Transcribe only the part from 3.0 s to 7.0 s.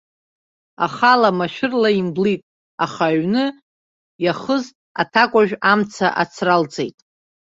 аҩны иахыз, аҭакәажә амца ацралҵеит.